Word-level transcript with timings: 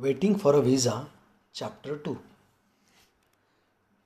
Waiting 0.00 0.38
for 0.38 0.54
a 0.54 0.62
Visa, 0.62 1.08
Chapter 1.52 1.96
2. 1.96 2.10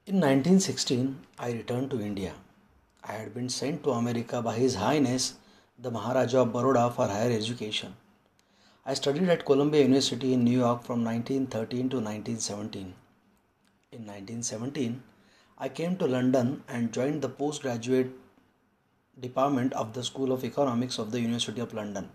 In 0.07 0.21
1916, 0.21 1.19
I 1.39 1.51
returned 1.53 1.91
to 1.91 2.01
India. 2.01 2.33
I 3.05 3.13
had 3.13 3.35
been 3.35 3.51
sent 3.51 3.85
to 3.85 3.91
America 3.91 4.41
by 4.41 4.55
His 4.55 4.77
Highness 4.77 5.35
the 5.79 5.91
Maharaja 5.91 6.41
of 6.41 6.53
Baroda 6.55 6.91
for 6.91 7.09
higher 7.09 7.31
education. 7.31 7.95
I 8.87 8.95
studied 8.95 9.29
at 9.29 9.45
Columbia 9.45 9.83
University 9.83 10.33
in 10.33 10.45
New 10.45 10.59
York 10.61 10.83
from 10.83 11.05
1913 11.05 11.91
to 11.91 11.97
1917. 11.97 12.95
In 13.93 14.07
1917, 14.07 15.03
I 15.59 15.69
came 15.69 15.99
to 15.99 16.07
London 16.07 16.63
and 16.69 16.91
joined 16.91 17.21
the 17.21 17.29
postgraduate 17.29 18.13
department 19.21 19.75
of 19.75 19.93
the 19.93 20.03
School 20.03 20.33
of 20.33 20.43
Economics 20.43 20.99
of 20.99 21.11
the 21.11 21.21
University 21.21 21.61
of 21.61 21.75
London. 21.75 22.09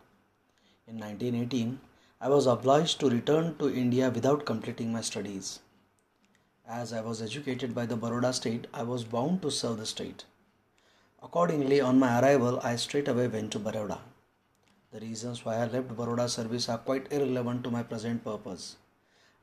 In 0.88 0.98
1918, 0.98 1.80
I 2.20 2.30
was 2.30 2.48
obliged 2.48 3.00
to 3.02 3.12
return 3.12 3.56
to 3.60 3.72
India 3.72 4.10
without 4.10 4.44
completing 4.44 4.92
my 4.92 5.02
studies. 5.02 5.60
As 6.68 6.92
I 6.92 7.02
was 7.02 7.22
educated 7.22 7.76
by 7.76 7.86
the 7.86 7.96
Baroda 7.96 8.34
state, 8.34 8.66
I 8.74 8.82
was 8.82 9.04
bound 9.04 9.44
to 9.44 9.52
serve 9.52 9.78
the 9.78 9.86
state. 9.86 10.26
Accordingly, 11.22 11.80
on 11.80 12.00
my 12.00 12.20
arrival, 12.20 12.60
I 12.64 12.76
straightway 12.76 13.28
went 13.28 13.52
to 13.52 13.60
Baroda. 13.60 14.00
The 14.92 15.00
reasons 15.00 15.46
why 15.46 15.58
I 15.58 15.68
left 15.68 15.96
Baroda 15.96 16.28
service 16.28 16.68
are 16.70 16.80
quite 16.80 17.12
irrelevant 17.12 17.64
to 17.66 17.70
my 17.70 17.84
present 17.84 18.24
purpose. 18.24 18.78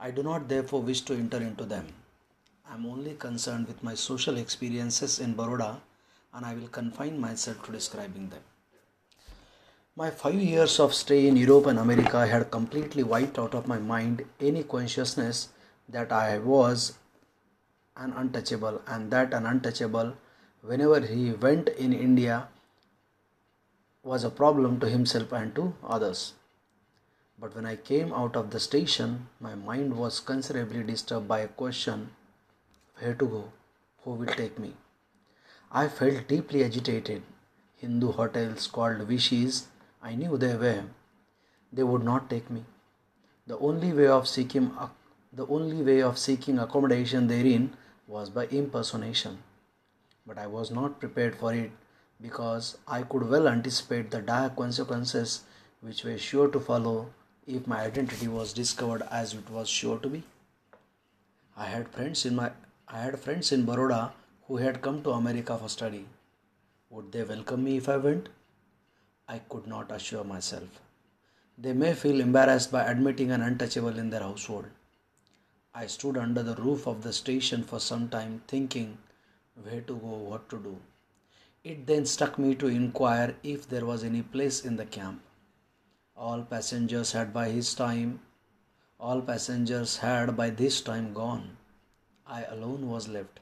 I 0.00 0.10
do 0.10 0.24
not 0.24 0.48
therefore 0.48 0.82
wish 0.82 1.02
to 1.02 1.14
enter 1.14 1.38
into 1.38 1.64
them. 1.64 1.86
I 2.68 2.74
am 2.74 2.86
only 2.86 3.14
concerned 3.14 3.68
with 3.68 3.84
my 3.84 3.94
social 3.94 4.36
experiences 4.36 5.20
in 5.20 5.34
Baroda 5.34 5.80
and 6.32 6.44
I 6.44 6.54
will 6.54 6.66
confine 6.66 7.20
myself 7.20 7.62
to 7.66 7.72
describing 7.72 8.30
them. 8.30 8.42
My 9.96 10.10
five 10.10 10.34
years 10.34 10.80
of 10.80 10.92
stay 10.92 11.28
in 11.28 11.36
Europe 11.36 11.66
and 11.66 11.78
America 11.78 12.26
had 12.26 12.50
completely 12.50 13.04
wiped 13.04 13.38
out 13.38 13.54
of 13.54 13.68
my 13.68 13.78
mind 13.78 14.24
any 14.40 14.64
consciousness 14.64 15.50
that 15.88 16.10
I 16.10 16.38
was 16.38 16.94
an 17.96 18.12
untouchable 18.12 18.82
and 18.88 19.12
that 19.12 19.32
an 19.32 19.46
untouchable, 19.46 20.14
whenever 20.62 20.98
he 20.98 21.30
went 21.30 21.68
in 21.68 21.92
India, 21.92 22.48
was 24.02 24.24
a 24.24 24.30
problem 24.30 24.80
to 24.80 24.88
himself 24.88 25.30
and 25.30 25.54
to 25.54 25.74
others. 25.84 26.32
But 27.38 27.54
when 27.54 27.64
I 27.64 27.76
came 27.76 28.12
out 28.12 28.34
of 28.34 28.50
the 28.50 28.58
station, 28.58 29.28
my 29.38 29.54
mind 29.54 29.96
was 29.96 30.18
considerably 30.18 30.82
disturbed 30.82 31.28
by 31.28 31.38
a 31.38 31.46
question 31.46 32.10
where 32.98 33.14
to 33.14 33.26
go? 33.26 33.52
Who 34.02 34.14
will 34.14 34.34
take 34.34 34.58
me? 34.58 34.74
I 35.70 35.86
felt 35.86 36.26
deeply 36.26 36.64
agitated. 36.64 37.22
Hindu 37.76 38.10
hotels 38.10 38.66
called 38.66 38.98
Vishis 39.02 39.68
I 40.08 40.14
knew 40.14 40.36
they 40.36 40.54
were. 40.54 40.84
They 41.72 41.82
would 41.82 42.04
not 42.04 42.28
take 42.28 42.50
me. 42.50 42.64
The 43.46 43.58
only 43.58 43.92
way 43.94 44.06
of 44.06 44.28
seeking 44.28 44.66
the 45.32 45.46
only 45.46 45.82
way 45.82 46.02
of 46.08 46.18
seeking 46.18 46.58
accommodation 46.58 47.26
therein 47.26 47.72
was 48.06 48.28
by 48.28 48.44
impersonation. 48.58 49.38
But 50.26 50.38
I 50.38 50.46
was 50.46 50.70
not 50.70 51.00
prepared 51.00 51.36
for 51.36 51.54
it 51.54 51.72
because 52.20 52.76
I 52.86 53.00
could 53.02 53.28
well 53.30 53.48
anticipate 53.48 54.10
the 54.10 54.20
dire 54.20 54.50
consequences 54.50 55.40
which 55.80 56.04
were 56.04 56.18
sure 56.18 56.48
to 56.48 56.60
follow 56.60 57.08
if 57.46 57.66
my 57.66 57.80
identity 57.80 58.28
was 58.28 58.52
discovered 58.52 59.02
as 59.10 59.34
it 59.34 59.50
was 59.50 59.68
sure 59.68 59.98
to 59.98 60.08
be. 60.08 60.22
I 61.56 61.66
had 61.66 61.88
friends 61.88 62.26
in 62.26 62.36
my 62.36 62.52
I 62.86 63.00
had 63.00 63.18
friends 63.26 63.52
in 63.52 63.64
Baroda 63.64 64.12
who 64.48 64.56
had 64.58 64.82
come 64.82 65.02
to 65.02 65.18
America 65.18 65.58
for 65.58 65.68
study. 65.80 66.06
Would 66.90 67.12
they 67.12 67.22
welcome 67.34 67.64
me 67.64 67.78
if 67.78 67.88
I 67.88 67.96
went? 68.08 68.28
I 69.28 69.38
could 69.38 69.66
not 69.66 69.90
assure 69.90 70.24
myself. 70.24 70.80
They 71.56 71.72
may 71.72 71.94
feel 71.94 72.20
embarrassed 72.20 72.70
by 72.70 72.82
admitting 72.84 73.30
an 73.30 73.42
untouchable 73.42 73.98
in 73.98 74.10
their 74.10 74.20
household. 74.20 74.66
I 75.74 75.86
stood 75.86 76.16
under 76.16 76.42
the 76.42 76.56
roof 76.56 76.86
of 76.86 77.02
the 77.02 77.12
station 77.12 77.64
for 77.64 77.80
some 77.80 78.08
time 78.08 78.42
thinking 78.46 78.98
where 79.62 79.80
to 79.80 79.96
go, 79.96 80.08
what 80.08 80.48
to 80.50 80.58
do. 80.58 80.78
It 81.62 81.86
then 81.86 82.06
struck 82.06 82.38
me 82.38 82.54
to 82.56 82.66
inquire 82.66 83.36
if 83.42 83.68
there 83.68 83.86
was 83.86 84.04
any 84.04 84.22
place 84.22 84.64
in 84.64 84.76
the 84.76 84.84
camp. 84.84 85.22
All 86.16 86.42
passengers 86.42 87.12
had 87.12 87.32
by 87.32 87.48
his 87.48 87.74
time 87.74 88.20
all 89.00 89.20
passengers 89.20 89.96
had 89.98 90.36
by 90.36 90.50
this 90.50 90.80
time 90.80 91.12
gone. 91.12 91.56
I 92.26 92.44
alone 92.44 92.88
was 92.88 93.08
left. 93.08 93.40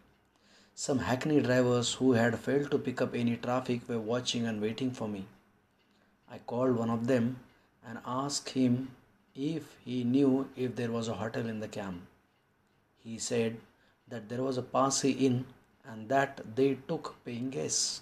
Some 0.74 1.00
hackney 1.00 1.40
drivers 1.40 1.94
who 1.94 2.12
had 2.12 2.38
failed 2.38 2.70
to 2.70 2.78
pick 2.78 3.02
up 3.02 3.14
any 3.14 3.36
traffic 3.36 3.88
were 3.88 4.00
watching 4.00 4.46
and 4.46 4.60
waiting 4.60 4.90
for 4.90 5.06
me. 5.06 5.26
I 6.34 6.38
called 6.38 6.76
one 6.76 6.88
of 6.88 7.06
them 7.06 7.40
and 7.86 7.98
asked 8.06 8.48
him 8.50 8.92
if 9.34 9.76
he 9.84 10.02
knew 10.02 10.48
if 10.56 10.76
there 10.76 10.90
was 10.90 11.08
a 11.08 11.14
hotel 11.14 11.46
in 11.46 11.60
the 11.60 11.68
camp. 11.68 12.00
He 13.04 13.18
said 13.18 13.58
that 14.08 14.30
there 14.30 14.42
was 14.42 14.56
a 14.56 14.62
Parsi 14.62 15.10
inn 15.10 15.44
and 15.84 16.08
that 16.08 16.40
they 16.56 16.78
took 16.88 17.14
paying 17.26 17.50
guests. 17.50 18.00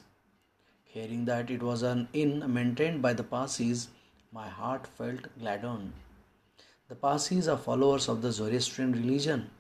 Hearing 0.85 1.25
that 1.25 1.51
it 1.51 1.61
was 1.61 1.83
an 1.83 2.09
inn 2.13 2.53
maintained 2.55 3.03
by 3.03 3.15
the 3.15 3.25
Parsis, 3.25 3.89
my 4.33 4.49
heart 4.49 4.87
felt 4.87 5.27
gladdened. 5.41 5.93
The 6.89 6.95
Parsis 6.95 7.49
are 7.49 7.59
followers 7.59 8.09
of 8.09 8.23
the 8.23 8.31
Zoroastrian 8.31 8.93
religion. 8.93 9.51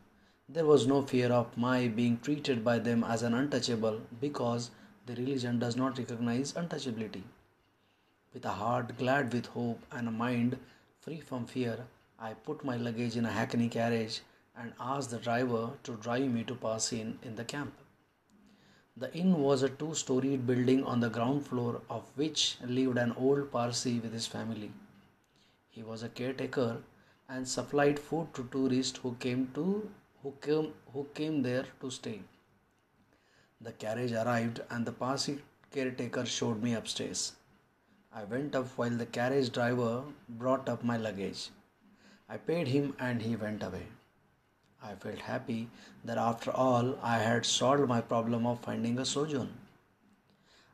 There 0.48 0.66
was 0.66 0.86
no 0.86 1.02
fear 1.02 1.32
of 1.32 1.56
my 1.56 1.88
being 1.88 2.20
treated 2.20 2.64
by 2.64 2.78
them 2.78 3.02
as 3.02 3.22
an 3.24 3.34
untouchable 3.34 4.00
because 4.20 4.70
the 5.06 5.14
religion 5.16 5.58
does 5.58 5.76
not 5.76 5.98
recognize 5.98 6.52
untouchability. 6.52 7.22
With 8.32 8.44
a 8.44 8.50
heart 8.50 8.96
glad 8.96 9.32
with 9.32 9.46
hope 9.46 9.84
and 9.90 10.06
a 10.06 10.12
mind 10.12 10.56
free 11.00 11.20
from 11.20 11.46
fear, 11.46 11.86
I 12.16 12.34
put 12.34 12.64
my 12.64 12.76
luggage 12.76 13.16
in 13.16 13.26
a 13.26 13.32
hackney 13.32 13.68
carriage 13.68 14.20
and 14.56 14.72
asked 14.78 15.10
the 15.10 15.18
driver 15.18 15.70
to 15.82 15.96
drive 15.96 16.30
me 16.30 16.44
to 16.44 16.54
Parsi 16.54 17.00
Inn 17.00 17.18
in 17.24 17.34
the 17.34 17.44
camp. 17.44 17.74
The 18.96 19.12
inn 19.14 19.40
was 19.40 19.64
a 19.64 19.68
two 19.68 19.94
storied 19.94 20.46
building 20.46 20.84
on 20.84 21.00
the 21.00 21.10
ground 21.10 21.44
floor 21.46 21.80
of 21.90 22.04
which 22.14 22.58
lived 22.64 22.98
an 22.98 23.12
old 23.16 23.50
Parsi 23.50 23.98
with 23.98 24.12
his 24.12 24.28
family. 24.28 24.70
He 25.68 25.82
was 25.82 26.04
a 26.04 26.08
caretaker 26.08 26.82
and 27.28 27.48
supplied 27.48 27.98
food 27.98 28.32
to 28.34 28.48
tourists 28.52 28.98
who 28.98 29.16
came 29.18 29.50
to 29.54 29.90
who 30.22 30.34
came 30.40 30.72
who 30.92 31.04
came 31.14 31.42
there 31.42 31.66
to 31.80 31.90
stay. 31.90 32.20
The 33.60 33.72
carriage 33.72 34.12
arrived 34.12 34.60
and 34.70 34.86
the 34.86 34.92
Parsi 34.92 35.38
caretaker 35.72 36.26
showed 36.26 36.62
me 36.62 36.74
upstairs. 36.74 37.32
I 38.12 38.24
went 38.24 38.56
up 38.56 38.66
while 38.76 38.90
the 38.90 39.06
carriage 39.06 39.52
driver 39.52 40.02
brought 40.28 40.68
up 40.68 40.82
my 40.82 40.96
luggage. 40.96 41.50
I 42.28 42.38
paid 42.38 42.66
him 42.66 42.96
and 42.98 43.22
he 43.22 43.36
went 43.36 43.62
away. 43.62 43.86
I 44.82 44.94
felt 44.94 45.20
happy 45.20 45.68
that 46.04 46.18
after 46.18 46.50
all 46.50 46.98
I 47.02 47.18
had 47.18 47.46
solved 47.46 47.86
my 47.88 48.00
problem 48.00 48.46
of 48.46 48.60
finding 48.60 48.98
a 48.98 49.04
sojourn. 49.04 49.52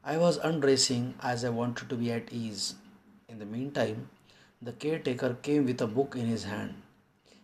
I 0.03 0.17
was 0.17 0.39
undressing 0.39 1.15
as 1.21 1.45
I 1.45 1.51
wanted 1.51 1.91
to 1.91 1.97
be 1.97 2.11
at 2.11 2.33
ease. 2.33 2.77
In 3.29 3.39
the 3.39 3.45
meantime, 3.45 4.09
the 4.63 4.73
caretaker 4.73 5.35
came 5.43 5.67
with 5.67 5.83
a 5.83 5.87
book 5.87 6.17
in 6.17 6.27
his 6.27 6.45
hand. 6.45 6.75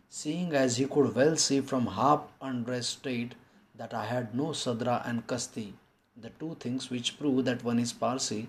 Seeing 0.08 0.54
as 0.54 0.78
he 0.78 0.86
could 0.86 1.14
well 1.14 1.36
see 1.36 1.60
from 1.60 1.86
half 1.86 2.22
undressed 2.40 2.98
state 3.00 3.34
that 3.74 3.92
I 3.92 4.06
had 4.06 4.34
no 4.34 4.52
sadra 4.52 5.06
and 5.06 5.26
kasti, 5.26 5.74
the 6.16 6.30
two 6.30 6.56
things 6.60 6.88
which 6.88 7.18
prove 7.18 7.44
that 7.44 7.62
one 7.62 7.78
is 7.78 7.92
Parsi, 7.92 8.48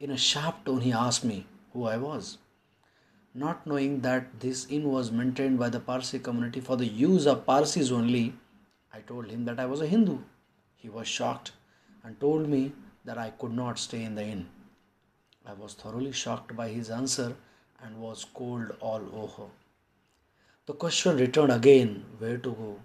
in 0.00 0.10
a 0.10 0.16
sharp 0.16 0.64
tone, 0.64 0.80
he 0.80 0.92
asked 0.92 1.24
me 1.24 1.46
who 1.72 1.84
I 1.84 1.96
was. 1.96 2.38
Not 3.34 3.66
knowing 3.66 4.00
that 4.00 4.40
this 4.40 4.66
inn 4.70 4.90
was 4.90 5.10
maintained 5.10 5.58
by 5.58 5.68
the 5.68 5.80
Parsi 5.80 6.18
community 6.18 6.60
for 6.60 6.76
the 6.76 6.86
use 6.86 7.26
of 7.26 7.44
Parsis 7.44 7.90
only, 7.90 8.34
I 8.92 9.00
told 9.00 9.26
him 9.26 9.44
that 9.44 9.60
I 9.60 9.66
was 9.66 9.80
a 9.80 9.86
Hindu. 9.86 10.18
He 10.76 10.88
was 10.88 11.08
shocked 11.08 11.52
and 12.04 12.18
told 12.20 12.48
me 12.48 12.72
that 13.04 13.18
I 13.18 13.30
could 13.30 13.52
not 13.52 13.78
stay 13.78 14.02
in 14.04 14.14
the 14.14 14.24
inn. 14.24 14.46
I 15.44 15.52
was 15.52 15.74
thoroughly 15.74 16.12
shocked 16.12 16.54
by 16.56 16.68
his 16.68 16.90
answer 16.90 17.34
and 17.82 18.00
was 18.00 18.24
cold 18.34 18.72
all 18.80 19.02
over. 19.14 19.50
The 20.66 20.74
question 20.74 21.16
returned 21.16 21.52
again 21.52 22.04
where 22.18 22.38
to 22.38 22.50
go. 22.50 22.76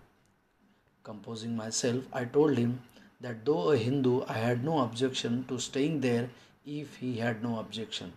Composing 1.04 1.56
myself, 1.56 2.06
I 2.14 2.26
told 2.26 2.58
him 2.58 2.82
that 3.20 3.46
though 3.46 3.72
a 3.72 3.78
Hindu, 3.78 4.24
I 4.28 4.34
had 4.34 4.64
no 4.64 4.80
objection 4.80 5.46
to 5.48 5.60
staying 5.60 6.02
there 6.02 6.30
if 6.66 6.96
he 6.98 7.18
had 7.18 7.44
no 7.44 7.60
objection. 7.60 8.14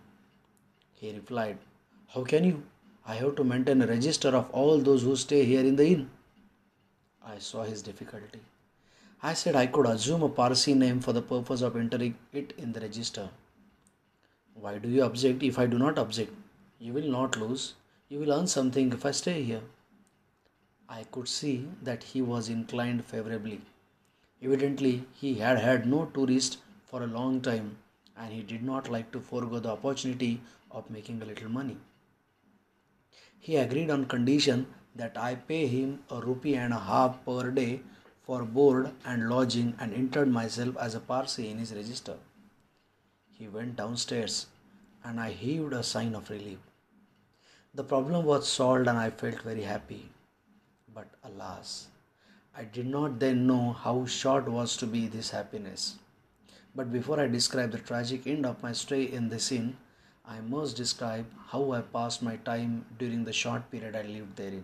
He 0.95 1.11
replied, 1.11 1.57
How 2.09 2.23
can 2.23 2.43
you? 2.43 2.63
I 3.05 3.15
have 3.15 3.35
to 3.35 3.43
maintain 3.43 3.81
a 3.81 3.87
register 3.87 4.29
of 4.29 4.49
all 4.51 4.79
those 4.79 5.03
who 5.03 5.15
stay 5.15 5.45
here 5.45 5.65
in 5.65 5.75
the 5.75 5.85
inn. 5.85 6.09
I 7.25 7.39
saw 7.39 7.63
his 7.63 7.81
difficulty. 7.81 8.39
I 9.21 9.33
said 9.33 9.55
I 9.55 9.67
could 9.67 9.85
assume 9.85 10.23
a 10.23 10.29
Parsi 10.29 10.73
name 10.73 10.99
for 10.99 11.13
the 11.13 11.21
purpose 11.21 11.61
of 11.61 11.75
entering 11.75 12.15
it 12.31 12.53
in 12.57 12.71
the 12.71 12.79
register. 12.79 13.29
Why 14.53 14.77
do 14.77 14.89
you 14.89 15.03
object 15.03 15.43
if 15.43 15.59
I 15.59 15.65
do 15.65 15.77
not 15.77 15.97
object? 15.97 16.33
You 16.79 16.93
will 16.93 17.09
not 17.09 17.37
lose. 17.37 17.73
You 18.09 18.19
will 18.19 18.31
earn 18.31 18.47
something 18.47 18.91
if 18.93 19.05
I 19.05 19.11
stay 19.11 19.43
here. 19.43 19.61
I 20.87 21.03
could 21.11 21.27
see 21.27 21.67
that 21.83 22.03
he 22.03 22.21
was 22.21 22.47
inclined 22.47 23.03
favorably. 23.05 23.61
Evidently, 24.41 25.05
he 25.13 25.35
had 25.35 25.59
had 25.59 25.87
no 25.87 26.05
tourist 26.05 26.59
for 26.85 27.03
a 27.03 27.07
long 27.07 27.41
time 27.41 27.77
and 28.17 28.33
he 28.33 28.41
did 28.41 28.63
not 28.63 28.89
like 28.89 29.11
to 29.11 29.19
forego 29.19 29.59
the 29.59 29.69
opportunity 29.69 30.41
of 30.71 30.89
making 30.89 31.21
a 31.21 31.25
little 31.25 31.49
money. 31.49 31.77
He 33.39 33.55
agreed 33.55 33.89
on 33.89 34.05
condition 34.05 34.67
that 34.95 35.17
I 35.17 35.35
pay 35.35 35.67
him 35.67 35.99
a 36.09 36.19
rupee 36.19 36.55
and 36.55 36.73
a 36.73 36.79
half 36.79 37.23
per 37.25 37.51
day 37.51 37.81
for 38.23 38.43
board 38.43 38.91
and 39.05 39.29
lodging 39.29 39.75
and 39.79 39.93
entered 39.93 40.29
myself 40.29 40.75
as 40.77 40.95
a 40.95 40.99
Parsi 40.99 41.49
in 41.49 41.59
his 41.59 41.73
register. 41.73 42.15
He 43.31 43.47
went 43.47 43.75
downstairs 43.75 44.47
and 45.03 45.19
I 45.19 45.31
heaved 45.31 45.73
a 45.73 45.83
sign 45.83 46.15
of 46.15 46.29
relief. 46.29 46.57
The 47.73 47.83
problem 47.83 48.25
was 48.25 48.47
solved 48.47 48.87
and 48.87 48.97
I 48.97 49.11
felt 49.11 49.41
very 49.43 49.63
happy. 49.63 50.09
But 50.93 51.07
alas, 51.23 51.87
I 52.55 52.63
did 52.63 52.87
not 52.87 53.19
then 53.19 53.45
know 53.45 53.73
how 53.73 54.05
short 54.07 54.47
was 54.49 54.75
to 54.77 54.87
be 54.87 55.07
this 55.07 55.29
happiness. 55.29 55.99
But 56.77 56.93
before 56.93 57.19
I 57.19 57.25
describe 57.25 57.71
the 57.71 57.79
tragic 57.79 58.27
end 58.27 58.45
of 58.45 58.61
my 58.61 58.71
stay 58.71 59.01
in 59.01 59.29
this 59.29 59.51
inn, 59.51 59.77
I 60.23 60.41
must 60.41 60.77
describe 60.77 61.25
how 61.47 61.71
I 61.71 61.81
passed 61.81 62.21
my 62.21 62.35
time 62.35 62.85
during 62.99 63.23
the 63.23 63.33
short 63.33 63.71
period 63.71 63.95
I 63.95 64.03
lived 64.03 64.35
therein. 64.35 64.63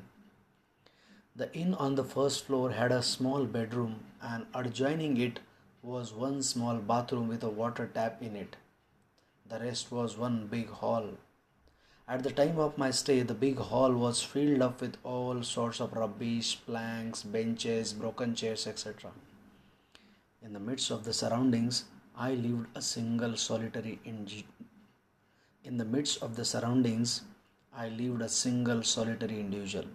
The 1.35 1.51
inn 1.55 1.73
on 1.73 1.95
the 1.95 2.03
first 2.03 2.45
floor 2.45 2.69
had 2.69 2.91
a 2.91 3.01
small 3.01 3.45
bedroom, 3.45 3.95
and 4.21 4.45
adjoining 4.53 5.17
it 5.17 5.39
was 5.81 6.13
one 6.13 6.43
small 6.43 6.75
bathroom 6.75 7.29
with 7.29 7.43
a 7.43 7.49
water 7.49 7.89
tap 7.91 8.21
in 8.21 8.35
it. 8.35 8.57
The 9.49 9.57
rest 9.57 9.91
was 9.91 10.15
one 10.15 10.45
big 10.45 10.69
hall. 10.69 11.09
At 12.07 12.21
the 12.21 12.31
time 12.31 12.59
of 12.59 12.77
my 12.77 12.91
stay, 12.91 13.23
the 13.23 13.33
big 13.33 13.57
hall 13.57 13.91
was 13.91 14.21
filled 14.21 14.61
up 14.61 14.81
with 14.81 14.97
all 15.03 15.41
sorts 15.41 15.79
of 15.79 15.93
rubbish, 15.93 16.59
planks, 16.67 17.23
benches, 17.23 17.91
broken 17.91 18.35
chairs, 18.35 18.67
etc. 18.67 19.09
In 20.43 20.53
the 20.53 20.59
midst 20.59 20.91
of 20.91 21.05
the 21.05 21.13
surroundings, 21.13 21.85
I 22.15 22.35
lived 22.35 22.67
a 22.75 22.81
single 22.81 23.35
solitary 23.37 23.99
in 24.05 24.27
in 25.63 25.77
the 25.77 25.85
midst 25.85 26.21
of 26.21 26.35
the 26.35 26.43
surroundings, 26.45 27.21
I 27.73 27.87
lived 27.89 28.21
a 28.21 28.27
single 28.29 28.83
solitary 28.83 29.39
individual. 29.39 29.85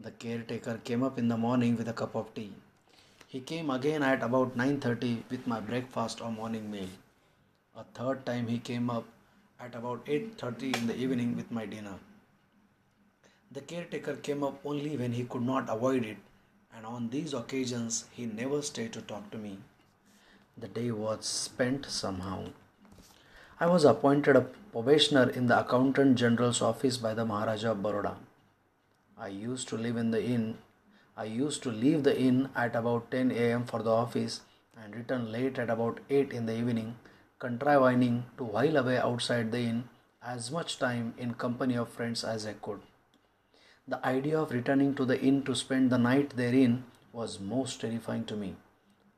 The 0.00 0.10
caretaker 0.10 0.78
came 0.78 1.02
up 1.02 1.18
in 1.18 1.28
the 1.28 1.36
morning 1.36 1.76
with 1.76 1.88
a 1.88 1.92
cup 1.92 2.16
of 2.16 2.34
tea. 2.34 2.52
He 3.28 3.40
came 3.40 3.70
again 3.70 4.02
at 4.02 4.22
about 4.22 4.56
9:30 4.56 5.12
with 5.30 5.46
my 5.46 5.60
breakfast 5.60 6.22
or 6.22 6.32
morning 6.32 6.70
meal. 6.70 6.88
A 7.76 7.84
third 7.98 8.24
time 8.26 8.48
he 8.48 8.58
came 8.70 8.88
up 8.88 9.04
at 9.60 9.74
about 9.74 10.06
8:30 10.06 10.72
in 10.78 10.86
the 10.86 10.96
evening 10.96 11.36
with 11.36 11.50
my 11.50 11.66
dinner. 11.66 11.98
The 13.58 13.60
caretaker 13.60 14.16
came 14.16 14.42
up 14.42 14.64
only 14.64 14.96
when 14.96 15.12
he 15.12 15.24
could 15.34 15.46
not 15.52 15.68
avoid 15.76 16.04
it, 16.14 16.16
and 16.74 16.86
on 16.94 17.10
these 17.10 17.34
occasions 17.42 18.06
he 18.18 18.26
never 18.40 18.62
stayed 18.72 18.92
to 18.94 19.02
talk 19.12 19.30
to 19.30 19.38
me. 19.46 19.58
The 20.56 20.68
day 20.68 20.90
was 20.90 21.26
spent 21.26 21.86
somehow. 21.86 22.46
I 23.60 23.66
was 23.66 23.84
appointed 23.84 24.36
a 24.36 24.42
probationer 24.72 25.30
in 25.30 25.46
the 25.46 25.60
Accountant 25.60 26.16
General's 26.16 26.62
office 26.62 26.96
by 26.96 27.14
the 27.14 27.24
Maharaja 27.24 27.70
of 27.72 27.82
Baroda. 27.82 28.16
I 29.18 29.28
used 29.28 29.68
to 29.68 29.76
live 29.76 29.96
in 29.96 30.10
the 30.10 30.22
inn. 30.22 30.58
I 31.16 31.24
used 31.24 31.62
to 31.64 31.70
leave 31.70 32.02
the 32.02 32.18
inn 32.18 32.48
at 32.56 32.74
about 32.74 33.10
10 33.10 33.30
a.m. 33.30 33.64
for 33.64 33.82
the 33.82 33.90
office 33.90 34.40
and 34.82 34.96
return 34.96 35.30
late 35.30 35.58
at 35.58 35.70
about 35.70 36.00
8 36.10 36.32
in 36.32 36.46
the 36.46 36.56
evening 36.56 36.96
contriving 37.38 38.24
to 38.36 38.44
while 38.44 38.76
away 38.76 38.98
outside 38.98 39.50
the 39.50 39.58
inn 39.58 39.88
as 40.22 40.50
much 40.50 40.78
time 40.78 41.12
in 41.18 41.34
company 41.34 41.76
of 41.76 41.88
friends 41.88 42.22
as 42.22 42.46
I 42.46 42.52
could. 42.52 42.80
The 43.88 44.04
idea 44.06 44.38
of 44.38 44.52
returning 44.52 44.94
to 44.94 45.04
the 45.04 45.20
inn 45.20 45.42
to 45.44 45.56
spend 45.56 45.90
the 45.90 45.98
night 45.98 46.36
therein 46.36 46.84
was 47.12 47.40
most 47.40 47.80
terrifying 47.80 48.24
to 48.26 48.36
me, 48.36 48.54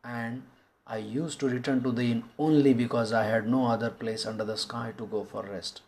and 0.02 0.42
I 0.86 0.98
used 0.98 1.40
to 1.40 1.48
return 1.48 1.82
to 1.82 1.92
the 1.92 2.10
inn 2.12 2.24
only 2.38 2.74
because 2.74 3.12
I 3.12 3.24
had 3.24 3.48
no 3.48 3.66
other 3.66 3.88
place 3.88 4.26
under 4.26 4.44
the 4.44 4.58
sky 4.58 4.92
to 4.98 5.06
go 5.06 5.24
for 5.24 5.42
rest. 5.42 5.80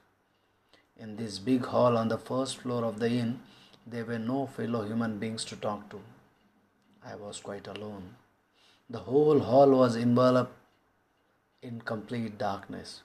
In 0.96 1.16
this 1.16 1.38
big 1.38 1.66
hall 1.66 1.98
on 1.98 2.08
the 2.08 2.16
first 2.16 2.58
floor 2.58 2.82
of 2.82 2.98
the 2.98 3.10
inn, 3.10 3.40
there 3.86 4.06
were 4.06 4.18
no 4.18 4.46
fellow 4.46 4.86
human 4.86 5.18
beings 5.18 5.44
to 5.46 5.56
talk 5.56 5.90
to. 5.90 6.00
I 7.04 7.14
was 7.14 7.40
quite 7.40 7.66
alone. 7.66 8.16
The 8.88 9.00
whole 9.00 9.40
hall 9.40 9.70
was 9.70 9.96
enveloped 9.96 10.56
in 11.60 11.82
complete 11.82 12.38
darkness. 12.38 13.02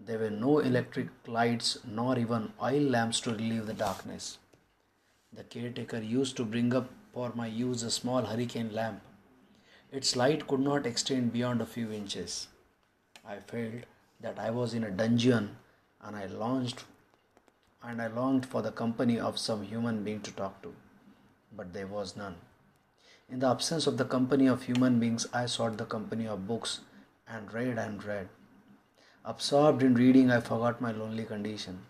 There 0.00 0.18
were 0.18 0.30
no 0.30 0.58
electric 0.58 1.08
lights 1.28 1.78
nor 1.86 2.18
even 2.18 2.52
oil 2.60 2.82
lamps 2.82 3.20
to 3.20 3.30
relieve 3.30 3.66
the 3.66 3.74
darkness. 3.74 4.38
The 5.32 5.44
caretaker 5.44 6.00
used 6.00 6.36
to 6.38 6.44
bring 6.44 6.74
up 6.74 6.90
for 7.12 7.32
my 7.36 7.46
use 7.46 7.84
a 7.84 7.90
small 7.90 8.24
hurricane 8.24 8.74
lamp. 8.74 9.00
Its 9.98 10.16
light 10.16 10.48
could 10.48 10.58
not 10.58 10.86
extend 10.86 11.32
beyond 11.32 11.62
a 11.62 11.66
few 11.72 11.92
inches. 11.92 12.48
I 13.24 13.36
felt 13.36 13.84
that 14.20 14.40
I 14.40 14.50
was 14.50 14.74
in 14.74 14.82
a 14.82 14.90
dungeon 14.90 15.56
and 16.02 16.16
I 16.16 16.26
longed 16.26 16.82
and 17.80 18.02
I 18.02 18.08
longed 18.08 18.44
for 18.44 18.60
the 18.60 18.72
company 18.72 19.20
of 19.20 19.38
some 19.38 19.62
human 19.62 20.02
being 20.02 20.20
to 20.22 20.32
talk 20.32 20.60
to. 20.62 20.74
But 21.56 21.72
there 21.72 21.86
was 21.86 22.16
none. 22.16 22.34
In 23.30 23.38
the 23.38 23.46
absence 23.46 23.86
of 23.86 23.96
the 23.96 24.04
company 24.04 24.48
of 24.48 24.64
human 24.64 24.98
beings, 24.98 25.28
I 25.32 25.46
sought 25.46 25.78
the 25.78 25.84
company 25.84 26.26
of 26.26 26.48
books 26.48 26.80
and 27.28 27.54
read 27.54 27.78
and 27.78 28.02
read. 28.02 28.28
Absorbed 29.24 29.84
in 29.84 29.94
reading, 29.94 30.28
I 30.28 30.40
forgot 30.40 30.80
my 30.80 30.90
lonely 30.90 31.24
condition. 31.24 31.86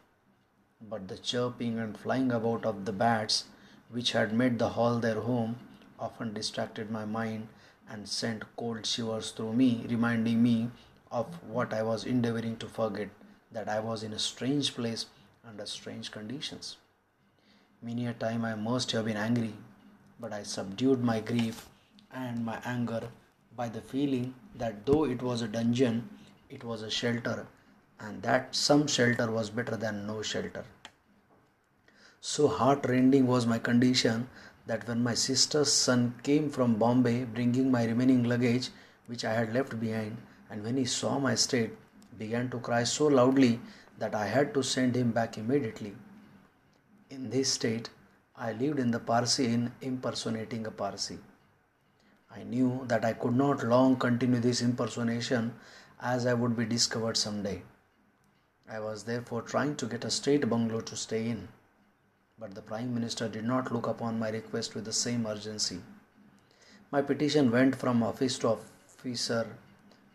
But 0.78 1.08
the 1.08 1.16
chirping 1.16 1.78
and 1.78 1.96
flying 1.96 2.32
about 2.32 2.66
of 2.66 2.84
the 2.84 2.92
bats, 2.92 3.44
which 3.90 4.12
had 4.12 4.34
made 4.34 4.58
the 4.58 4.70
hall 4.70 4.98
their 4.98 5.22
home, 5.22 5.56
often 5.98 6.34
distracted 6.34 6.90
my 6.90 7.06
mind 7.06 7.48
and 7.88 8.08
sent 8.08 8.44
cold 8.56 8.86
shivers 8.86 9.31
through 9.31 9.52
me, 9.52 9.84
reminding 9.88 10.42
me 10.42 10.70
of 11.10 11.26
what 11.48 11.72
I 11.72 11.82
was 11.82 12.04
endeavoring 12.04 12.56
to 12.58 12.69
forget 12.69 13.08
that 13.52 13.69
I 13.69 13.81
was 13.81 14.02
in 14.02 14.12
a 14.12 14.19
strange 14.19 14.75
place 14.75 15.06
under 15.46 15.66
strange 15.66 16.10
conditions. 16.10 16.76
Many 17.82 18.06
a 18.06 18.14
time 18.14 18.44
I 18.44 18.54
must 18.54 18.92
have 18.92 19.04
been 19.04 19.16
angry, 19.16 19.54
but 20.19 20.32
I 20.32 20.42
subdued 20.42 21.02
my 21.02 21.20
grief 21.20 21.69
and 22.12 22.44
my 22.44 22.60
anger 22.64 23.08
by 23.56 23.69
the 23.69 23.81
feeling 23.81 24.34
that 24.54 24.87
though 24.87 25.04
it 25.04 25.22
was 25.22 25.42
a 25.42 25.48
dungeon, 25.48 26.08
it 26.48 26.64
was 26.64 26.82
a 26.82 26.90
shelter, 26.90 27.46
and 28.00 28.22
that 28.22 28.54
some 28.54 28.87
shelter 28.87 29.30
was 29.30 29.50
better 29.50 29.76
than 29.76 30.06
no 30.06 30.22
shelter. 30.22 30.64
So 32.20 32.48
heartrending 32.48 33.26
was 33.26 33.46
my 33.46 33.58
condition 33.58 34.28
that 34.66 34.87
when 34.88 35.02
my 35.02 35.14
sister's 35.14 35.72
son 35.72 36.14
came 36.22 36.50
from 36.50 36.76
Bombay 36.76 37.25
bringing 37.25 37.70
my 37.70 37.84
remaining 37.84 38.25
luggage, 38.25 38.70
which 39.06 39.25
I 39.25 39.34
had 39.34 39.52
left 39.52 39.78
behind, 39.78 40.16
and 40.50 40.62
when 40.64 40.76
he 40.76 40.84
saw 40.84 41.19
my 41.19 41.34
state, 41.34 41.76
began 42.19 42.49
to 42.50 42.58
cry 42.61 42.84
so 42.84 43.06
loudly 43.06 43.61
that 43.99 44.14
I 44.14 44.26
had 44.26 44.55
to 44.55 44.62
send 44.62 44.96
him 44.96 45.12
back 45.12 45.37
immediately. 45.37 45.94
In 47.11 47.31
this 47.31 47.52
state, 47.52 47.90
I 48.37 48.52
lived 48.52 48.78
in 48.78 48.90
the 48.90 48.99
Parsi 48.99 49.47
inn 49.47 49.73
impersonating 49.80 50.66
a 50.66 50.71
Parsi. 50.71 51.18
I 52.35 52.42
knew 52.42 52.85
that 52.88 53.04
I 53.04 53.12
could 53.12 53.37
not 53.37 53.62
long 53.62 53.97
continue 53.97 54.40
this 54.40 54.62
impersonation 54.62 55.54
as 56.00 56.26
I 56.26 56.35
would 56.35 56.56
be 56.56 56.64
discovered 56.64 57.16
some 57.16 57.42
day. 57.42 57.62
I 58.68 58.80
was 58.80 59.04
therefore 59.04 59.42
trying 59.42 59.76
to 59.76 59.87
get 59.87 60.04
a 60.04 60.11
state 60.11 60.49
bungalow 60.49 60.80
to 60.80 60.97
stay 60.97 61.28
in, 61.28 61.49
but 62.38 62.55
the 62.55 62.62
Prime 62.62 62.93
Minister 62.93 63.29
did 63.29 63.45
not 63.45 63.73
look 63.73 63.87
upon 63.87 64.19
my 64.19 64.31
request 64.31 64.75
with 64.75 64.85
the 64.85 64.93
same 64.93 65.26
urgency. 65.26 65.81
My 66.91 67.00
petition 67.03 67.50
went 67.50 67.76
from 67.76 68.03
office 68.03 68.38
to 68.38 68.57
officer. 68.57 69.47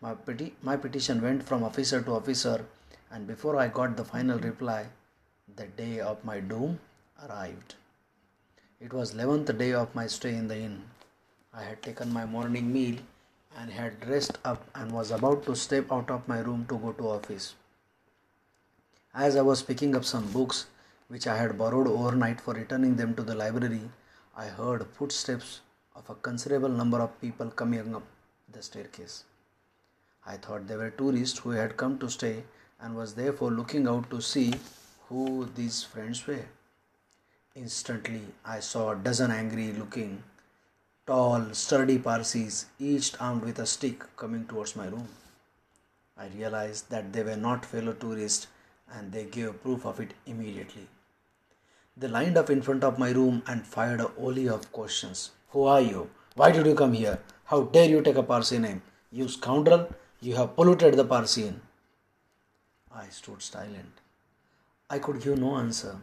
My, 0.01 0.13
peti- 0.13 0.55
my 0.61 0.75
petition 0.77 1.21
went 1.21 1.43
from 1.43 1.63
officer 1.63 2.01
to 2.01 2.11
officer, 2.11 2.65
and 3.11 3.25
before 3.25 3.57
I 3.57 3.67
got 3.67 3.95
the 3.97 4.05
final 4.05 4.39
reply, 4.39 4.85
the 5.55 5.67
day 5.67 5.99
of 5.99 6.23
my 6.23 6.39
doom 6.39 6.79
arrived. 7.27 7.75
It 8.79 8.93
was 8.93 9.13
11th 9.13 9.57
day 9.57 9.73
of 9.73 9.93
my 9.93 10.07
stay 10.07 10.35
in 10.35 10.47
the 10.47 10.57
inn. 10.57 10.83
I 11.53 11.63
had 11.63 11.81
taken 11.81 12.13
my 12.13 12.25
morning 12.25 12.71
meal 12.71 12.99
and 13.57 13.71
had 13.71 13.99
dressed 13.99 14.37
up 14.45 14.63
and 14.75 14.91
was 14.91 15.11
about 15.11 15.45
to 15.45 15.55
step 15.55 15.91
out 15.91 16.09
of 16.09 16.27
my 16.27 16.39
room 16.39 16.65
to 16.69 16.77
go 16.77 16.91
to 16.93 17.09
office. 17.09 17.55
As 19.13 19.35
I 19.35 19.41
was 19.41 19.63
picking 19.63 19.95
up 19.95 20.05
some 20.05 20.31
books 20.31 20.67
which 21.09 21.25
I 21.27 21.37
had 21.37 21.57
borrowed 21.57 21.87
overnight 21.87 22.39
for 22.39 22.53
returning 22.53 22.95
them 22.95 23.15
to 23.15 23.23
the 23.23 23.35
library, 23.35 23.89
I 24.37 24.45
heard 24.45 24.85
footsteps 24.87 25.61
of 25.95 26.09
a 26.09 26.15
considerable 26.15 26.69
number 26.69 27.01
of 27.01 27.19
people 27.19 27.49
coming 27.49 27.95
up 27.95 28.03
the 28.51 28.61
staircase. 28.61 29.23
I 30.25 30.37
thought 30.37 30.67
they 30.67 30.77
were 30.77 30.91
tourists 30.91 31.39
who 31.39 31.51
had 31.51 31.77
come 31.77 31.97
to 31.99 32.09
stay 32.09 32.43
and 32.79 32.95
was 32.95 33.15
therefore 33.15 33.51
looking 33.51 33.87
out 33.87 34.09
to 34.11 34.21
see 34.21 34.53
who 35.07 35.49
these 35.55 35.83
friends 35.83 36.25
were. 36.27 36.45
Instantly, 37.55 38.21
I 38.45 38.59
saw 38.59 38.91
a 38.91 38.95
dozen 38.95 39.31
angry 39.31 39.73
looking 39.73 40.23
tall, 41.07 41.53
sturdy 41.53 41.97
Parsis, 41.97 42.67
each 42.77 43.19
armed 43.19 43.43
with 43.43 43.57
a 43.57 43.65
stick, 43.65 44.03
coming 44.15 44.45
towards 44.45 44.75
my 44.75 44.85
room. 44.85 45.07
I 46.15 46.27
realized 46.27 46.91
that 46.91 47.11
they 47.11 47.23
were 47.23 47.35
not 47.35 47.65
fellow 47.65 47.93
tourists 47.93 48.45
and 48.93 49.11
they 49.11 49.25
gave 49.25 49.63
proof 49.63 49.85
of 49.85 49.99
it 49.99 50.13
immediately. 50.27 50.87
They 51.99 52.07
lined 52.07 52.37
up 52.37 52.49
in 52.49 52.61
front 52.61 52.85
of 52.85 52.97
my 52.97 53.11
room 53.11 53.43
and 53.45 53.67
fired 53.67 53.99
a 53.99 54.07
volley 54.07 54.47
of 54.47 54.71
questions. 54.71 55.31
Who 55.49 55.65
are 55.65 55.81
you? 55.81 56.09
Why 56.35 56.49
did 56.49 56.65
you 56.65 56.73
come 56.73 56.93
here? 56.93 57.19
How 57.43 57.63
dare 57.63 57.89
you 57.89 58.01
take 58.01 58.15
a 58.15 58.23
Parsi 58.23 58.57
name? 58.57 58.81
You 59.11 59.27
scoundrel, 59.27 59.89
you 60.21 60.37
have 60.37 60.55
polluted 60.55 60.93
the 60.93 61.03
Parsi 61.03 61.47
Inn. 61.47 61.59
I 62.89 63.09
stood 63.09 63.41
silent. 63.41 63.99
I 64.89 64.99
could 64.99 65.21
give 65.21 65.37
no 65.39 65.57
answer. 65.57 65.97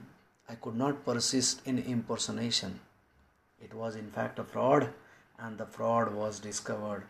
I 0.46 0.56
could 0.56 0.76
not 0.76 1.02
persist 1.06 1.62
in 1.64 1.78
impersonation. 1.78 2.80
It 3.58 3.72
was 3.72 3.96
in 3.96 4.10
fact 4.10 4.38
a 4.38 4.44
fraud, 4.44 4.90
and 5.38 5.56
the 5.56 5.64
fraud 5.64 6.12
was 6.14 6.40
discovered. 6.40 7.04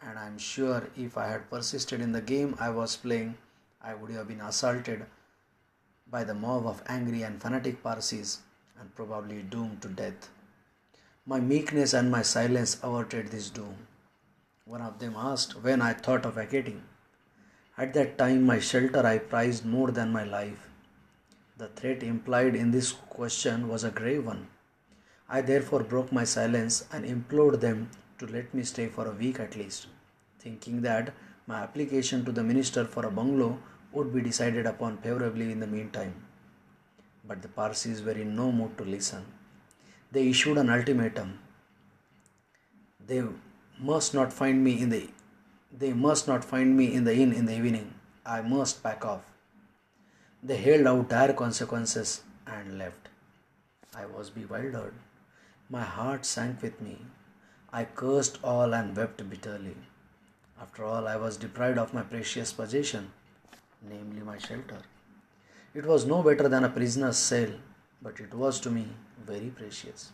And 0.00 0.18
I 0.18 0.26
am 0.26 0.38
sure 0.38 0.88
if 0.96 1.16
I 1.16 1.28
had 1.28 1.48
persisted 1.48 2.00
in 2.00 2.10
the 2.10 2.20
game 2.20 2.56
I 2.58 2.70
was 2.70 2.96
playing, 2.96 3.36
I 3.80 3.94
would 3.94 4.10
have 4.10 4.26
been 4.26 4.40
assaulted 4.40 5.06
by 6.12 6.22
the 6.22 6.34
mob 6.34 6.66
of 6.66 6.82
angry 6.86 7.22
and 7.22 7.40
fanatic 7.40 7.82
Parsis 7.82 8.40
and 8.78 8.94
probably 8.94 9.42
doomed 9.42 9.80
to 9.80 9.88
death. 9.88 10.28
My 11.24 11.40
meekness 11.40 11.94
and 11.94 12.10
my 12.10 12.20
silence 12.20 12.78
averted 12.82 13.28
this 13.28 13.48
doom. 13.48 13.86
One 14.66 14.82
of 14.82 14.98
them 14.98 15.14
asked 15.16 15.54
when 15.64 15.80
I 15.80 15.94
thought 15.94 16.26
of 16.26 16.34
vacating. 16.34 16.82
At 17.78 17.94
that 17.94 18.18
time, 18.18 18.44
my 18.44 18.58
shelter 18.58 19.06
I 19.06 19.16
prized 19.18 19.64
more 19.64 19.90
than 19.90 20.12
my 20.12 20.24
life. 20.24 20.68
The 21.56 21.68
threat 21.68 22.02
implied 22.02 22.54
in 22.56 22.72
this 22.72 22.92
question 22.92 23.66
was 23.68 23.82
a 23.82 23.90
grave 23.90 24.26
one. 24.26 24.48
I 25.30 25.40
therefore 25.40 25.82
broke 25.82 26.12
my 26.12 26.24
silence 26.24 26.84
and 26.92 27.06
implored 27.06 27.62
them 27.62 27.88
to 28.18 28.26
let 28.26 28.52
me 28.52 28.64
stay 28.64 28.88
for 28.88 29.06
a 29.08 29.18
week 29.22 29.40
at 29.40 29.56
least, 29.56 29.86
thinking 30.38 30.82
that 30.82 31.14
my 31.46 31.60
application 31.62 32.24
to 32.26 32.32
the 32.32 32.42
minister 32.42 32.84
for 32.84 33.06
a 33.06 33.10
bungalow 33.10 33.58
would 33.92 34.12
be 34.14 34.20
decided 34.20 34.66
upon 34.66 34.98
favorably 34.98 35.52
in 35.52 35.60
the 35.60 35.66
meantime. 35.66 36.14
But 37.24 37.42
the 37.42 37.48
Parsis 37.48 38.02
were 38.02 38.12
in 38.12 38.34
no 38.34 38.50
mood 38.50 38.76
to 38.78 38.84
listen. 38.84 39.24
They 40.10 40.28
issued 40.28 40.58
an 40.58 40.70
ultimatum. 40.70 41.38
They 43.06 43.22
must 43.78 44.14
not 44.14 44.32
find 44.32 44.62
me 44.62 44.80
in 44.80 44.90
the 44.90 45.08
they 45.76 45.92
must 45.92 46.28
not 46.28 46.44
find 46.44 46.76
me 46.76 46.92
in 46.92 47.04
the 47.04 47.14
inn 47.14 47.32
in 47.32 47.46
the 47.46 47.56
evening. 47.56 47.94
I 48.26 48.42
must 48.42 48.82
pack 48.82 49.06
off. 49.06 49.24
They 50.42 50.58
held 50.58 50.86
out 50.86 51.08
dire 51.08 51.32
consequences 51.32 52.22
and 52.46 52.76
left. 52.78 53.08
I 53.96 54.04
was 54.06 54.28
bewildered. 54.28 54.94
My 55.70 55.82
heart 55.82 56.26
sank 56.26 56.60
with 56.60 56.80
me. 56.82 56.98
I 57.72 57.84
cursed 57.84 58.38
all 58.44 58.74
and 58.74 58.94
wept 58.94 59.28
bitterly. 59.30 59.76
After 60.60 60.84
all, 60.84 61.08
I 61.08 61.16
was 61.16 61.38
deprived 61.38 61.78
of 61.78 61.94
my 61.94 62.02
precious 62.02 62.52
possession, 62.52 63.12
namely 63.88 64.22
my 64.22 64.38
shelter. 64.38 64.78
It 65.74 65.86
was 65.86 66.06
no 66.06 66.22
better 66.22 66.48
than 66.48 66.64
a 66.64 66.68
prisoner's 66.68 67.16
cell, 67.16 67.50
but 68.00 68.20
it 68.20 68.34
was 68.34 68.60
to 68.60 68.70
me 68.70 68.88
very 69.26 69.50
precious. 69.50 70.12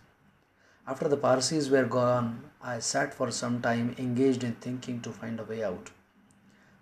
After 0.87 1.09
the 1.09 1.17
Parsis 1.17 1.69
were 1.69 1.85
gone, 1.85 2.51
I 2.63 2.79
sat 2.79 3.13
for 3.13 3.31
some 3.31 3.61
time 3.61 3.95
engaged 3.99 4.45
in 4.45 4.55
thinking 4.55 5.01
to 5.03 5.13
find 5.13 5.39
a 5.39 5.45
way 5.45 5.63
out. 5.63 5.91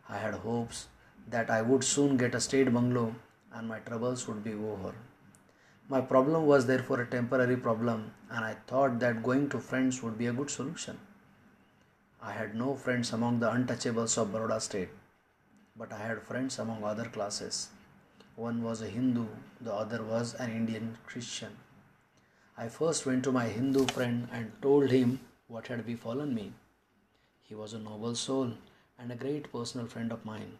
I 0.08 0.18
had 0.18 0.34
hopes 0.34 0.86
that 1.28 1.50
I 1.50 1.62
would 1.62 1.82
soon 1.82 2.16
get 2.16 2.34
a 2.34 2.40
state 2.40 2.72
bungalow 2.72 3.14
and 3.52 3.66
my 3.66 3.78
troubles 3.80 4.28
would 4.28 4.44
be 4.44 4.52
over. 4.52 4.94
My 5.88 6.00
problem 6.00 6.46
was 6.46 6.66
therefore 6.66 7.00
a 7.00 7.06
temporary 7.06 7.56
problem, 7.56 8.12
and 8.30 8.44
I 8.44 8.56
thought 8.66 8.98
that 8.98 9.22
going 9.22 9.48
to 9.50 9.60
friends 9.60 10.02
would 10.02 10.18
be 10.18 10.26
a 10.26 10.32
good 10.32 10.50
solution. 10.50 10.98
I 12.20 12.32
had 12.32 12.56
no 12.56 12.74
friends 12.74 13.12
among 13.12 13.38
the 13.38 13.50
untouchables 13.50 14.18
of 14.18 14.32
Baroda 14.32 14.60
state, 14.60 14.88
but 15.78 15.92
I 15.92 15.98
had 15.98 16.22
friends 16.22 16.58
among 16.58 16.84
other 16.84 17.04
classes. 17.04 17.68
One 18.34 18.62
was 18.62 18.82
a 18.82 18.86
Hindu, 18.86 19.26
the 19.60 19.72
other 19.72 20.02
was 20.02 20.34
an 20.34 20.50
Indian 20.50 20.98
Christian. 21.06 21.56
I 22.58 22.68
first 22.68 23.04
went 23.04 23.24
to 23.24 23.32
my 23.32 23.46
Hindu 23.46 23.86
friend 23.86 24.28
and 24.32 24.52
told 24.62 24.90
him 24.90 25.20
what 25.48 25.66
had 25.66 25.86
befallen 25.86 26.34
me. 26.34 26.52
He 27.42 27.54
was 27.54 27.72
a 27.74 27.78
noble 27.78 28.14
soul 28.14 28.52
and 28.98 29.12
a 29.12 29.16
great 29.16 29.52
personal 29.52 29.86
friend 29.86 30.10
of 30.10 30.24
mine. 30.24 30.58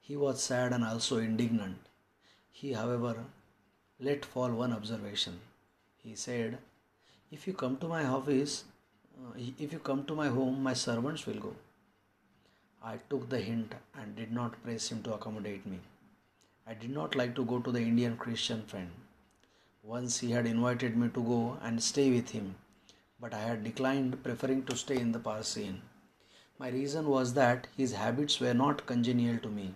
He 0.00 0.16
was 0.16 0.42
sad 0.42 0.72
and 0.72 0.84
also 0.84 1.18
indignant. 1.18 1.78
He, 2.50 2.72
however, 2.72 3.24
let 3.98 4.24
fall 4.24 4.50
one 4.50 4.72
observation. 4.72 5.40
He 6.02 6.14
said, 6.14 6.58
If 7.30 7.46
you 7.46 7.54
come 7.54 7.76
to 7.78 7.88
my 7.88 8.04
office, 8.04 8.64
uh, 9.18 9.32
if 9.36 9.72
you 9.72 9.78
come 9.78 10.04
to 10.06 10.14
my 10.14 10.28
home, 10.28 10.62
my 10.62 10.74
servants 10.74 11.26
will 11.26 11.40
go. 11.40 11.54
I 12.82 12.96
took 13.10 13.28
the 13.28 13.40
hint 13.40 13.74
and 13.94 14.16
did 14.16 14.32
not 14.32 14.62
press 14.62 14.88
him 14.90 15.02
to 15.02 15.12
accommodate 15.12 15.66
me. 15.66 15.80
I 16.66 16.72
did 16.72 16.90
not 16.90 17.14
like 17.14 17.34
to 17.34 17.44
go 17.44 17.58
to 17.58 17.70
the 17.70 17.82
Indian 17.82 18.16
Christian 18.16 18.62
friend. 18.62 18.90
Once 19.82 20.20
he 20.20 20.30
had 20.30 20.46
invited 20.46 20.96
me 20.96 21.08
to 21.08 21.22
go 21.22 21.58
and 21.62 21.82
stay 21.82 22.10
with 22.10 22.30
him, 22.30 22.54
but 23.20 23.34
I 23.34 23.40
had 23.40 23.64
declined, 23.64 24.22
preferring 24.22 24.64
to 24.64 24.76
stay 24.76 24.96
in 24.96 25.12
the 25.12 25.18
Parsi 25.18 25.64
inn. 25.64 25.82
My 26.58 26.70
reason 26.70 27.08
was 27.08 27.34
that 27.34 27.66
his 27.76 27.92
habits 27.92 28.40
were 28.40 28.54
not 28.54 28.86
congenial 28.86 29.38
to 29.38 29.48
me. 29.48 29.74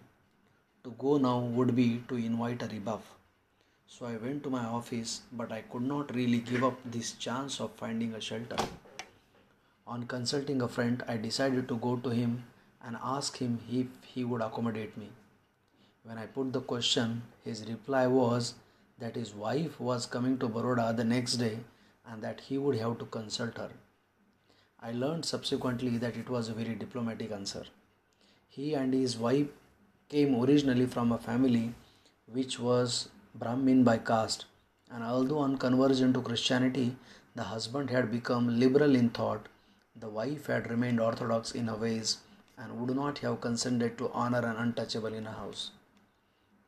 To 0.84 0.94
go 0.98 1.18
now 1.18 1.40
would 1.40 1.76
be 1.76 2.02
to 2.08 2.16
invite 2.16 2.62
a 2.62 2.68
rebuff. 2.68 3.14
So 3.86 4.06
I 4.06 4.16
went 4.16 4.42
to 4.44 4.50
my 4.50 4.64
office, 4.64 5.22
but 5.30 5.52
I 5.52 5.60
could 5.60 5.82
not 5.82 6.14
really 6.14 6.38
give 6.38 6.64
up 6.64 6.78
this 6.84 7.12
chance 7.12 7.60
of 7.60 7.70
finding 7.72 8.14
a 8.14 8.20
shelter. 8.20 8.56
On 9.86 10.06
consulting 10.06 10.62
a 10.62 10.68
friend, 10.68 11.02
I 11.06 11.18
decided 11.18 11.68
to 11.68 11.76
go 11.76 11.96
to 11.96 12.08
him 12.08 12.44
and 12.86 12.96
ask 13.02 13.38
him 13.38 13.60
if 13.70 13.86
he 14.04 14.24
would 14.24 14.42
accommodate 14.42 14.96
me. 14.96 15.10
When 16.02 16.18
I 16.18 16.26
put 16.26 16.52
the 16.52 16.60
question, 16.60 17.22
his 17.44 17.66
reply 17.66 18.06
was 18.06 18.54
that 18.98 19.16
his 19.16 19.34
wife 19.34 19.80
was 19.80 20.06
coming 20.06 20.38
to 20.38 20.48
Baroda 20.48 20.92
the 20.96 21.04
next 21.04 21.36
day 21.36 21.58
and 22.06 22.22
that 22.22 22.40
he 22.40 22.58
would 22.58 22.76
have 22.76 22.98
to 22.98 23.06
consult 23.06 23.56
her. 23.56 23.70
I 24.80 24.92
learned 24.92 25.24
subsequently 25.24 25.96
that 25.98 26.16
it 26.16 26.28
was 26.28 26.48
a 26.48 26.54
very 26.54 26.74
diplomatic 26.74 27.32
answer. 27.32 27.64
He 28.48 28.74
and 28.74 28.92
his 28.92 29.16
wife 29.16 29.48
came 30.10 30.38
originally 30.40 30.86
from 30.86 31.10
a 31.10 31.18
family 31.18 31.74
which 32.26 32.60
was 32.60 33.08
Brahmin 33.34 33.82
by 33.82 33.98
caste, 33.98 34.44
and 34.90 35.02
although 35.02 35.38
on 35.38 35.56
conversion 35.56 36.12
to 36.12 36.20
Christianity, 36.20 36.96
the 37.34 37.44
husband 37.44 37.90
had 37.90 38.12
become 38.12 38.60
liberal 38.60 38.94
in 38.94 39.08
thought, 39.10 39.48
the 39.96 40.08
wife 40.08 40.46
had 40.46 40.70
remained 40.70 41.00
orthodox 41.00 41.52
in 41.52 41.68
her 41.68 41.76
ways 41.76 42.18
and 42.56 42.78
would 42.78 42.94
not 42.94 43.18
have 43.18 43.40
consented 43.40 43.96
to 43.98 44.10
honor 44.12 44.44
an 44.46 44.56
untouchable 44.56 45.14
in 45.14 45.26
a 45.26 45.32
house. 45.32 45.70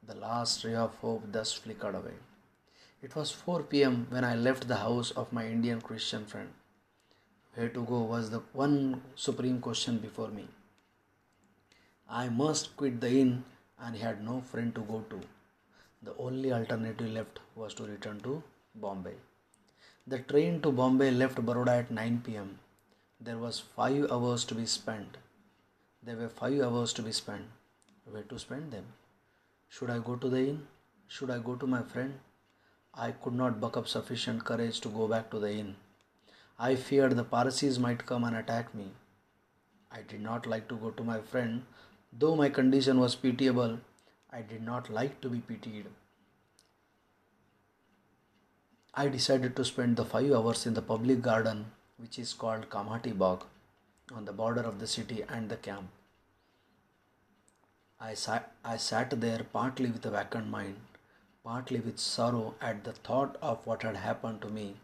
The 0.07 0.15
last 0.15 0.65
ray 0.65 0.75
of 0.75 0.95
hope 0.97 1.25
thus 1.33 1.53
flickered 1.53 1.95
away. 1.95 2.15
It 3.03 3.15
was 3.15 3.31
4 3.31 3.63
pm 3.65 4.07
when 4.11 4.25
I 4.25 4.35
left 4.35 4.69
the 4.69 4.77
house 4.77 5.11
of 5.13 5.33
my 5.33 5.47
Indian 5.47 5.81
Christian 5.81 6.25
friend. 6.25 6.49
Where 7.55 7.69
to 7.69 7.85
go 7.85 8.03
was 8.03 8.31
the 8.31 8.43
one 8.53 9.03
supreme 9.15 9.61
question 9.61 9.99
before 9.99 10.29
me. 10.29 10.49
I 12.09 12.29
must 12.29 12.77
quit 12.77 13.01
the 13.01 13.11
inn 13.21 13.45
and 13.79 13.97
had 13.97 14.25
no 14.25 14.41
friend 14.41 14.75
to 14.75 14.81
go 14.83 15.05
to. 15.11 15.21
The 16.03 16.17
only 16.19 16.53
alternative 16.53 17.11
left 17.11 17.41
was 17.55 17.75
to 17.75 17.85
return 17.85 18.21
to 18.21 18.43
Bombay. 18.75 19.15
The 20.07 20.19
train 20.21 20.61
to 20.63 20.71
Bombay 20.71 21.11
left 21.11 21.45
Baroda 21.45 21.73
at 21.73 21.91
9 21.91 22.23
pm. 22.25 22.59
There 23.21 23.39
was 23.39 23.59
5 23.59 24.11
hours 24.13 24.45
to 24.45 24.55
be 24.55 24.67
spent. 24.67 25.17
There 26.07 26.17
were 26.17 26.29
5 26.29 26.61
hours 26.61 26.93
to 26.93 27.03
be 27.03 27.11
spent. 27.11 27.47
Where 28.09 28.23
to 28.23 28.39
spend 28.39 28.71
them? 28.71 28.85
Should 29.69 29.91
I 29.91 29.99
go 29.99 30.15
to 30.15 30.29
the 30.29 30.39
inn? 30.51 30.69
Should 31.09 31.31
I 31.33 31.39
go 31.41 31.57
to 31.57 31.67
my 31.67 31.83
friend? 31.83 32.21
I 32.95 33.11
could 33.11 33.35
not 33.35 33.61
buck 33.61 33.77
up 33.77 33.89
sufficient 33.89 34.45
courage 34.45 34.81
to 34.83 34.89
go 34.89 35.09
back 35.09 35.33
to 35.33 35.41
the 35.41 35.51
inn. 35.51 35.75
I 36.61 36.77
feared 36.77 37.17
the 37.17 37.25
Parsis 37.25 37.81
might 37.81 38.07
come 38.07 38.23
and 38.23 38.37
attack 38.37 38.73
me. 38.73 38.93
I 39.91 40.03
did 40.03 40.21
not 40.21 40.47
like 40.47 40.69
to 40.69 40.77
go 40.77 40.91
to 40.91 41.03
my 41.03 41.19
friend, 41.33 41.65
though 42.13 42.37
my 42.37 42.51
condition 42.51 43.01
was 43.01 43.17
pitiable. 43.17 43.81
I 44.31 44.43
did 44.43 44.63
not 44.63 44.89
like 44.89 45.21
to 45.23 45.29
be 45.29 45.41
pitied. 45.41 45.87
I 48.95 49.09
decided 49.09 49.57
to 49.57 49.65
spend 49.65 49.97
the 49.97 50.05
five 50.05 50.31
hours 50.31 50.67
in 50.67 50.75
the 50.75 50.83
public 50.83 51.21
garden, 51.21 51.67
which 51.97 52.17
is 52.21 52.33
called 52.33 52.71
Kamathi 52.71 53.19
Bagh, 53.19 53.45
on 54.15 54.25
the 54.25 54.33
border 54.33 54.63
of 54.63 54.79
the 54.79 54.87
city 54.87 55.25
and 55.29 55.49
the 55.49 55.57
camp. 55.57 55.89
I 57.99 58.13
sat, 58.13 58.53
I 58.63 58.77
sat 58.77 59.21
there 59.23 59.43
partly 59.53 59.91
with 59.91 60.05
a 60.05 60.11
vacant 60.11 60.49
mind, 60.49 60.77
partly 61.43 61.81
with 61.81 61.99
sorrow 61.99 62.55
at 62.61 62.85
the 62.85 62.93
thought 62.93 63.37
of 63.41 63.67
what 63.67 63.83
had 63.83 63.97
happened 63.97 64.43
to 64.43 64.51
me, 64.51 64.77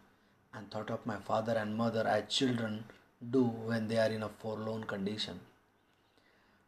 and 0.54 0.70
thought 0.70 0.90
of 0.90 1.04
my 1.04 1.16
father 1.16 1.52
and 1.52 1.76
mother 1.76 2.06
as 2.06 2.32
children 2.32 2.84
do 3.30 3.42
when 3.42 3.88
they 3.88 3.98
are 3.98 4.10
in 4.10 4.22
a 4.22 4.30
forlorn 4.30 4.84
condition. 4.84 5.40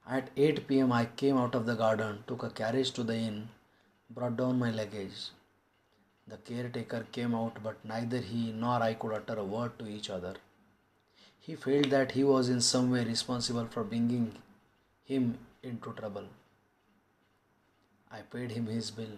At 0.06 0.28
8 0.36 0.68
pm, 0.68 0.92
I 0.92 1.06
came 1.06 1.38
out 1.38 1.54
of 1.54 1.64
the 1.64 1.76
garden, 1.76 2.24
took 2.26 2.42
a 2.42 2.50
carriage 2.50 2.90
to 2.92 3.02
the 3.02 3.16
inn, 3.16 3.48
brought 4.10 4.36
down 4.36 4.58
my 4.58 4.70
luggage. 4.70 5.30
The 6.28 6.36
caretaker 6.36 7.06
came 7.10 7.34
out, 7.34 7.62
but 7.62 7.82
neither 7.84 8.18
he 8.18 8.52
nor 8.52 8.82
I 8.82 8.92
could 8.94 9.14
utter 9.14 9.38
a 9.40 9.44
word 9.44 9.78
to 9.78 9.88
each 9.88 10.10
other. 10.10 10.34
He 11.40 11.54
felt 11.54 11.88
that 11.88 12.12
he 12.12 12.22
was 12.22 12.50
in 12.50 12.60
some 12.60 12.90
way 12.90 13.04
responsible 13.04 13.66
for 13.66 13.82
bringing 13.82 14.36
him 15.04 15.38
into 15.64 15.92
trouble. 15.92 16.26
I 18.10 18.20
paid 18.20 18.52
him 18.52 18.66
his 18.66 18.90
bill. 18.90 19.16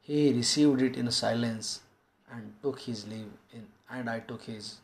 He 0.00 0.32
received 0.32 0.82
it 0.82 0.96
in 0.96 1.10
silence 1.10 1.80
and 2.32 2.54
took 2.62 2.80
his 2.80 3.06
leave 3.06 3.32
in, 3.52 3.66
and 3.90 4.08
I 4.08 4.20
took 4.20 4.44
his. 4.44 4.78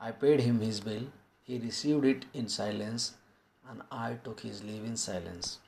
I 0.00 0.10
paid 0.10 0.40
him 0.40 0.60
his 0.60 0.80
bill. 0.80 1.04
He 1.42 1.58
received 1.58 2.04
it 2.04 2.24
in 2.34 2.48
silence 2.48 3.14
and 3.70 3.82
I 3.90 4.14
took 4.24 4.40
his 4.40 4.62
leave 4.62 4.84
in 4.84 4.96
silence. 4.96 5.58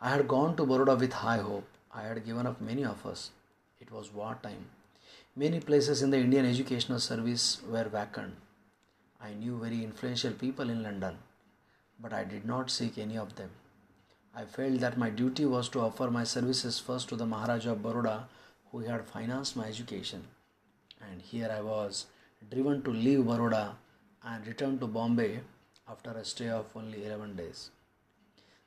I 0.00 0.10
had 0.10 0.28
gone 0.28 0.56
to 0.56 0.66
Baroda 0.66 0.96
with 0.96 1.12
high 1.12 1.38
hope. 1.38 1.66
I 1.92 2.02
had 2.02 2.24
given 2.24 2.46
up 2.46 2.60
many 2.60 2.84
offers. 2.84 3.30
It 3.80 3.90
was 3.90 4.12
wartime. 4.12 4.66
Many 5.34 5.60
places 5.60 6.02
in 6.02 6.10
the 6.10 6.18
Indian 6.18 6.46
educational 6.46 7.00
service 7.00 7.60
were 7.68 7.84
vacant. 7.84 8.34
I 9.20 9.32
knew 9.34 9.58
very 9.58 9.82
influential 9.82 10.32
people 10.32 10.70
in 10.70 10.82
London, 10.82 11.18
but 12.00 12.12
I 12.12 12.24
did 12.24 12.44
not 12.44 12.70
seek 12.70 12.98
any 12.98 13.18
of 13.18 13.36
them. 13.36 13.50
I 14.34 14.44
felt 14.44 14.80
that 14.80 14.98
my 14.98 15.10
duty 15.10 15.44
was 15.44 15.68
to 15.70 15.80
offer 15.80 16.10
my 16.10 16.24
services 16.24 16.78
first 16.78 17.08
to 17.08 17.16
the 17.16 17.26
Maharaja 17.26 17.72
of 17.72 17.82
Baroda, 17.82 18.28
who 18.70 18.80
had 18.80 19.08
financed 19.08 19.56
my 19.56 19.66
education. 19.66 20.24
And 21.10 21.22
here 21.22 21.50
I 21.52 21.60
was, 21.60 22.06
driven 22.50 22.82
to 22.82 22.90
leave 22.90 23.24
Baroda 23.24 23.76
and 24.22 24.46
return 24.46 24.78
to 24.78 24.86
Bombay 24.86 25.40
after 25.88 26.10
a 26.10 26.24
stay 26.24 26.48
of 26.48 26.66
only 26.76 27.04
11 27.06 27.36
days. 27.36 27.70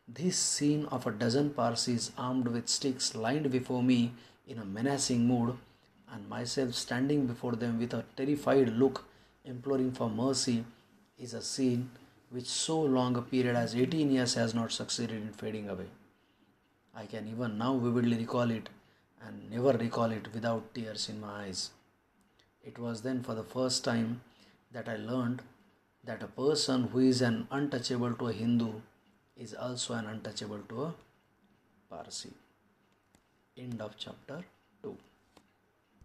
This 0.07 0.37
scene 0.37 0.85
of 0.85 1.07
a 1.07 1.11
dozen 1.11 1.51
Parsis 1.51 2.11
armed 2.17 2.47
with 2.47 2.67
sticks 2.67 3.15
lined 3.15 3.49
before 3.51 3.83
me 3.83 4.13
in 4.47 4.57
a 4.57 4.65
menacing 4.65 5.25
mood, 5.25 5.57
and 6.11 6.27
myself 6.27 6.73
standing 6.73 7.27
before 7.27 7.53
them 7.53 7.79
with 7.79 7.93
a 7.93 8.03
terrified 8.17 8.69
look, 8.69 9.05
imploring 9.45 9.93
for 9.93 10.09
mercy, 10.09 10.65
is 11.17 11.33
a 11.33 11.41
scene 11.41 11.89
which 12.31 12.47
so 12.47 12.79
long 12.79 13.15
a 13.17 13.21
period 13.21 13.55
as 13.55 13.75
18 13.75 14.11
years 14.11 14.33
has 14.35 14.53
not 14.53 14.71
succeeded 14.71 15.21
in 15.21 15.33
fading 15.33 15.69
away. 15.69 15.87
I 16.95 17.05
can 17.05 17.27
even 17.27 17.57
now 17.57 17.77
vividly 17.77 18.17
recall 18.17 18.49
it 18.51 18.69
and 19.25 19.49
never 19.51 19.77
recall 19.77 20.11
it 20.11 20.33
without 20.33 20.73
tears 20.73 21.09
in 21.09 21.19
my 21.19 21.43
eyes. 21.43 21.71
It 22.63 22.79
was 22.79 23.01
then 23.01 23.21
for 23.21 23.35
the 23.35 23.43
first 23.43 23.83
time 23.83 24.21
that 24.71 24.87
I 24.87 24.95
learned 24.95 25.41
that 26.03 26.23
a 26.23 26.27
person 26.27 26.83
who 26.85 26.99
is 26.99 27.21
an 27.21 27.47
untouchable 27.51 28.13
to 28.13 28.27
a 28.29 28.33
Hindu 28.33 28.73
is 29.37 29.53
also 29.53 29.93
an 29.93 30.05
untouchable 30.05 30.61
to 30.69 30.83
a 30.83 30.93
Parsi. 31.89 32.31
End 33.57 33.81
of 33.81 33.95
chapter 33.97 34.43